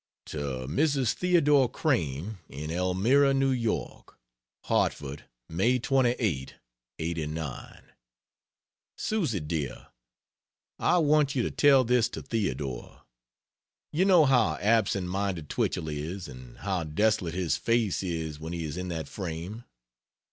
[0.25, 1.13] To Mrs.
[1.13, 2.39] Theodore Crane.
[2.49, 3.63] in Elmira, N.
[3.63, 4.01] Y.:
[4.63, 6.55] HARTFORD, May 28,
[6.97, 7.83] '89.
[8.97, 9.89] Susie dear,
[10.79, 13.03] I want you to tell this to Theodore.
[13.93, 18.63] You know how absent minded Twichell is, and how desolate his face is when he
[18.63, 19.65] is in that frame.